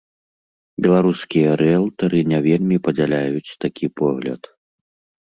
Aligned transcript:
Беларускія 0.85 1.49
рыэлтары 1.61 2.19
не 2.31 2.39
вельмі 2.47 2.77
падзяляюць 2.87 3.55
такі 3.67 3.85
погляд. 4.03 4.41